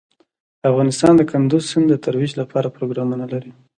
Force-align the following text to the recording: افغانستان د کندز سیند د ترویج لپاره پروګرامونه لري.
افغانستان 0.69 1.13
د 1.17 1.21
کندز 1.31 1.63
سیند 1.71 1.85
د 1.89 1.95
ترویج 2.05 2.31
لپاره 2.41 2.73
پروګرامونه 2.77 3.15
لري. 3.33 3.51